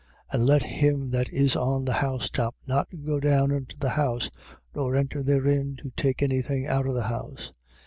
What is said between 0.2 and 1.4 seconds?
13:15. And let him that